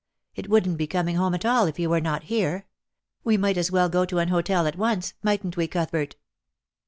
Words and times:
It 0.33 0.49
wouldn't 0.49 0.79
be 0.79 0.87
coming 0.87 1.15
home 1.15 1.35
at 1.35 1.45
all 1.45 1.67
if 1.67 1.77
you 1.77 1.87
were 1.87 2.01
not 2.01 2.23
here. 2.23 2.65
We 3.23 3.37
might 3.37 3.55
as 3.55 3.69
well 3.69 3.87
go 3.87 4.03
to 4.03 4.17
an 4.17 4.29
hotel 4.29 4.65
at 4.65 4.75
once; 4.79 5.13
mightn't 5.21 5.57
we, 5.57 5.67
Cuthbert 5.67 6.15